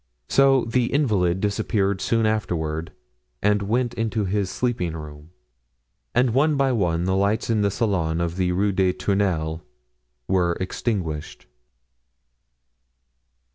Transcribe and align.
So 0.29 0.65
the 0.65 0.85
invalid 0.85 1.41
disappeared 1.41 2.01
soon 2.01 2.25
afterward 2.25 2.91
and 3.39 3.61
went 3.61 3.93
into 3.93 4.25
his 4.25 4.49
sleeping 4.49 4.93
room; 4.95 5.29
and 6.15 6.33
one 6.33 6.55
by 6.57 6.71
one 6.71 7.03
the 7.03 7.15
lights 7.15 7.51
in 7.51 7.61
the 7.61 7.69
salon 7.69 8.19
of 8.19 8.35
the 8.35 8.51
Rue 8.51 8.71
des 8.71 8.93
Tournelles 8.93 9.61
were 10.27 10.57
extinguished. 10.59 11.45